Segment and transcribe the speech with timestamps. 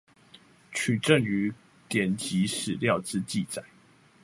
[0.71, 1.53] 取證於
[1.87, 3.61] 典籍史料之記載